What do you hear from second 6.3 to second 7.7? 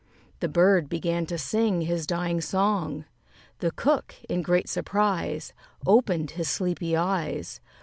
his sleepy eyes.